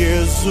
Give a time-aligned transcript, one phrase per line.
[0.00, 0.50] Jesus.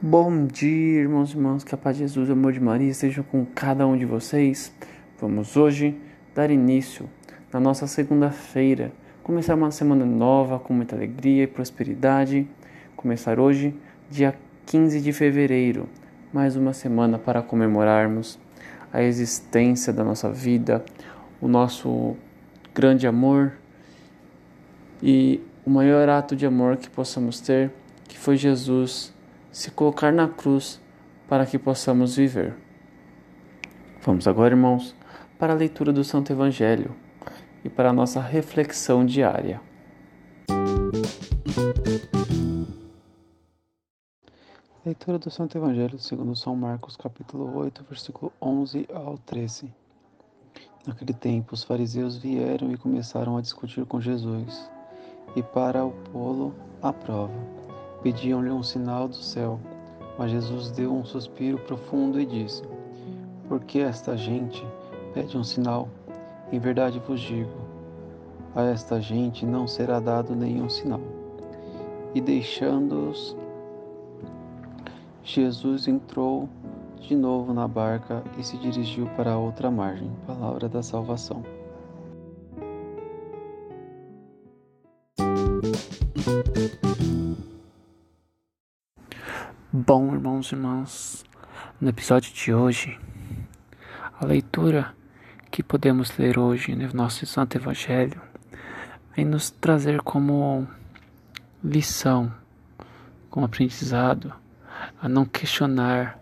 [0.00, 2.90] Bom dia, irmãos e irmãs, que a paz de Jesus e o amor de Maria
[2.90, 4.72] estejam com cada um de vocês.
[5.20, 5.94] Vamos hoje
[6.34, 7.10] dar início
[7.52, 8.90] na nossa segunda-feira,
[9.22, 12.48] começar uma semana nova com muita alegria e prosperidade.
[12.96, 13.74] Começar hoje,
[14.10, 15.86] dia 15 de fevereiro,
[16.32, 18.38] mais uma semana para comemorarmos
[18.90, 20.82] a existência da nossa vida,
[21.38, 22.16] o nosso
[22.74, 23.52] grande amor
[25.02, 27.72] e o maior ato de amor que possamos ter,
[28.08, 29.14] que foi Jesus
[29.50, 30.80] se colocar na cruz
[31.28, 32.54] para que possamos viver.
[34.02, 34.94] Vamos agora, irmãos,
[35.38, 36.94] para a leitura do Santo Evangelho
[37.64, 39.60] e para a nossa reflexão diária.
[44.84, 49.79] Leitura do Santo Evangelho segundo São Marcos, capítulo 8, versículo 11 ao 13.
[50.86, 54.70] Naquele tempo, os fariseus vieram e começaram a discutir com Jesus,
[55.36, 57.34] e para o pô-lo à prova,
[58.02, 59.60] pediam-lhe um sinal do céu.
[60.18, 62.62] Mas Jesus deu um suspiro profundo e disse:
[63.46, 64.66] Por que esta gente
[65.12, 65.86] pede um sinal?
[66.50, 67.52] Em verdade vos digo,
[68.54, 71.00] a esta gente não será dado nenhum sinal.
[72.14, 73.36] E deixando-os,
[75.22, 76.48] Jesus entrou
[77.00, 80.10] de novo na barca e se dirigiu para a outra margem.
[80.26, 81.42] Palavra da salvação.
[89.72, 91.24] Bom, irmãos e irmãs,
[91.80, 92.98] no episódio de hoje,
[94.20, 94.94] a leitura
[95.50, 98.20] que podemos ler hoje no nosso Santo Evangelho
[99.16, 100.68] vem nos trazer como
[101.62, 102.32] lição,
[103.30, 104.32] como aprendizado,
[105.00, 106.19] a não questionar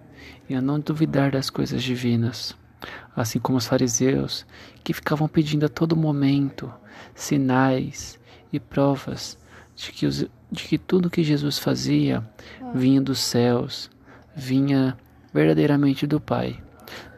[0.48, 2.56] e a não duvidar das coisas divinas,
[3.14, 4.46] assim como os fariseus
[4.82, 6.72] que ficavam pedindo a todo momento
[7.14, 8.18] sinais
[8.52, 9.38] e provas
[9.76, 12.26] de que, os, de que tudo que Jesus fazia
[12.74, 13.90] vinha dos céus,
[14.34, 14.96] vinha
[15.32, 16.60] verdadeiramente do Pai.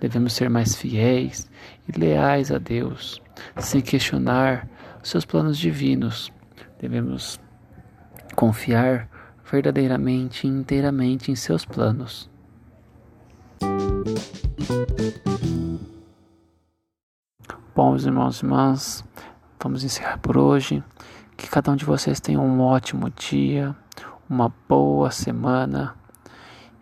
[0.00, 1.48] Devemos ser mais fiéis
[1.88, 3.22] e leais a Deus,
[3.58, 4.68] sem questionar
[5.02, 6.32] seus planos divinos.
[6.80, 7.38] Devemos
[8.34, 9.08] confiar
[9.50, 12.28] verdadeiramente e inteiramente em seus planos.
[17.82, 19.04] Bom, irmãos e irmãs,
[19.58, 20.84] vamos encerrar por hoje.
[21.34, 23.74] Que cada um de vocês tenha um ótimo dia,
[24.28, 25.96] uma boa semana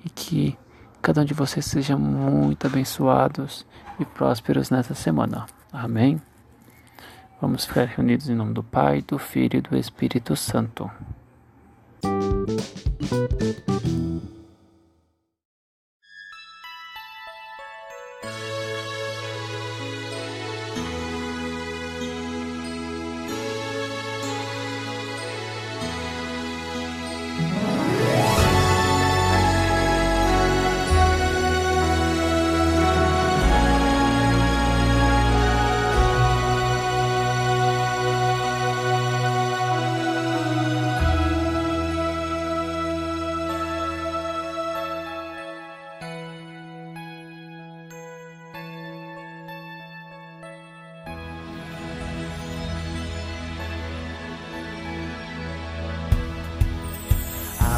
[0.05, 0.59] e que
[1.01, 3.65] cada um de vocês seja muito abençoados
[4.01, 5.47] e prósperos nessa semana.
[5.73, 6.21] Amém?
[7.41, 10.91] Vamos ficar reunidos em nome do Pai, do Filho e do Espírito Santo.